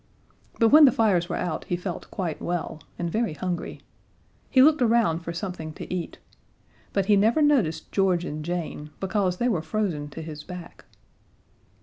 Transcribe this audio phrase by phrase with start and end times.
[0.57, 3.81] But when the fires were out he felt quite well, and very hungry.
[4.49, 6.17] He looked around for something to eat.
[6.91, 10.85] But he never noticed George and Jane, because they were frozen to his back.